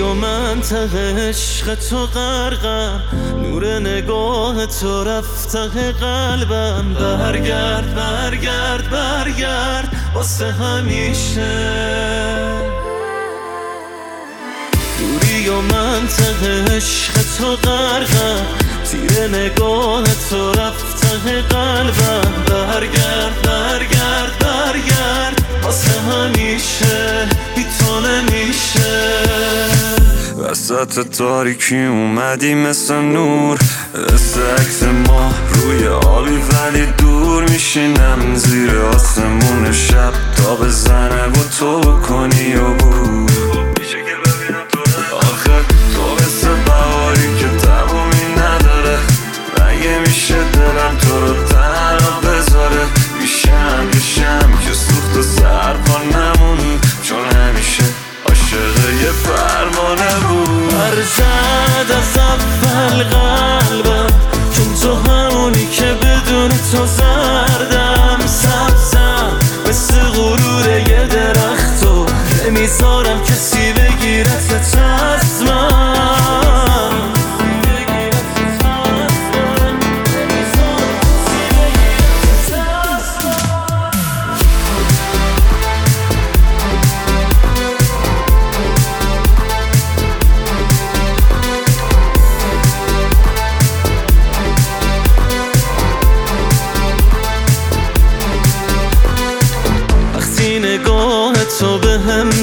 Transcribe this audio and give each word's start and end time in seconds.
و 0.00 0.14
منطقه 0.14 1.28
عشق 1.28 1.74
تو 1.74 2.06
غرقم. 2.06 3.00
نور 3.42 3.78
نگاه 3.78 4.66
تو 4.66 5.04
رفته 5.04 5.92
قلبم. 5.92 6.94
برگرد 6.94 7.94
برگرد 7.94 8.90
برگرد. 8.90 9.96
واسه 10.14 10.52
همیشه. 10.52 11.76
دوری 14.98 15.48
و 15.48 15.60
منطقه 15.60 16.76
عشق 16.76 17.12
تو 17.38 17.56
غرقم. 17.56 18.46
تیر 18.90 19.28
نگاه 19.28 20.04
تو 20.30 20.52
رفته 20.52 21.42
قلبم. 21.42 22.32
برگرد 22.48 23.42
برگرد 23.42 24.38
برگرد. 24.40 25.05
وسط 30.76 31.16
تاریکی 31.18 31.76
اومدی 31.76 32.54
مثل 32.54 32.94
نور. 32.94 33.58
مثل 34.14 34.40
عکس 34.40 34.82
ما 34.82 35.30
روی 35.54 35.86
آبی 35.86 36.30
ولی 36.30 36.86
دور 36.98 37.42
میشینم 37.50 38.34
زیر 38.34 38.78
آسمون 38.78 39.72
شب. 39.72 40.12
تا 40.36 40.54
بزنه 40.54 41.26
و 41.26 41.32
تو 41.58 41.80
بکنی 41.80 42.54
و 42.54 42.74
بود 42.74 43.05
بود 60.90 60.96
برزد 60.96 61.92
از 61.98 62.18
اول 62.18 63.02
قلبم. 63.04 64.06
چون 64.52 64.74
تو 64.82 65.10
همونی 65.10 65.66
که 65.66 65.84
بدون 65.84 66.48
تو 66.48 66.86
زردم 66.86 68.18
سبزم. 68.26 69.38
مثل 69.68 70.00
غرور 70.00 70.68
یه 70.88 71.06
درخت 71.06 71.84
و 71.84 72.06
نمی‌ذارم 72.46 73.22
کسی 73.24 73.72
بگیرت 73.72 74.52
از 74.52 75.42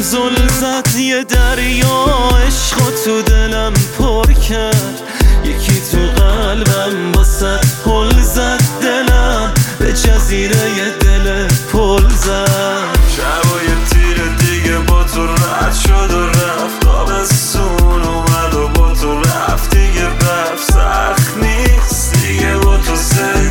زل 0.03 0.47
زد 0.47 0.95
یه 0.95 1.23
دریا 1.23 2.05
عشق 2.47 2.77
تو 3.05 3.21
دلم 3.21 3.73
پر 3.97 4.33
کرد. 4.33 5.01
یکی 5.43 5.81
تو 5.91 6.23
قلبم 6.23 7.11
واسه 7.15 7.59
پل 7.85 8.21
زد 8.21 8.61
دلم 8.81 9.53
به 9.79 9.93
جزیره 9.93 10.69
یه 10.77 10.89
دل 10.99 11.47
پل 11.73 12.09
زد. 12.09 12.87
شب 13.17 13.51
و 13.51 13.55
یه 13.63 13.75
تیر 13.89 14.17
دیگه 14.27 14.77
با 14.77 15.03
تو 15.03 15.25
رد 15.25 15.73
شد 15.73 16.13
و 16.13 16.27
رفت. 16.27 16.87
آبستون 16.87 18.01
اومد 18.03 18.53
و 18.53 18.67
با 18.67 18.93
تو 18.93 19.21
رفت. 19.21 19.75
دیگه 19.75 20.09
برف 20.09 20.63
سخت 20.63 21.37
نیست. 21.37 22.13
دیگه 22.13 22.55
با 22.55 22.77
تو 22.77 22.95
زندگی 22.95 23.42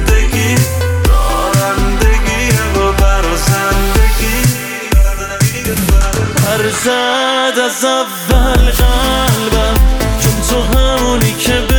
زد 6.71 7.59
از 7.65 7.85
اول 7.85 8.71
قلبم. 8.71 9.75
چون 10.21 10.41
تو 10.49 10.79
همونی 10.79 11.33
که 11.33 11.72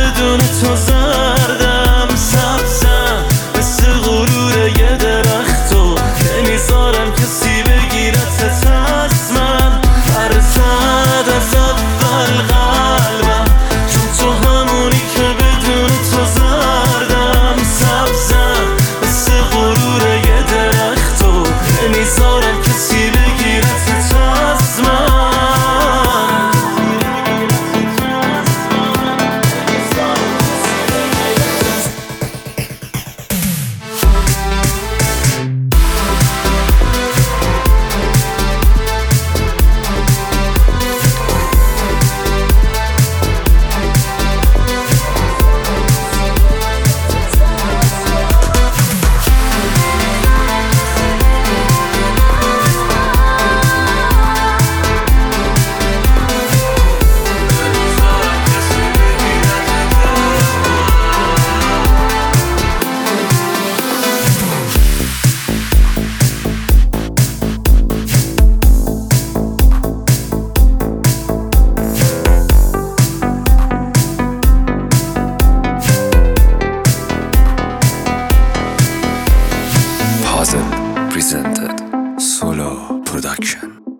presented 81.14 81.78
Solo 82.20 83.00
Production. 83.04 83.93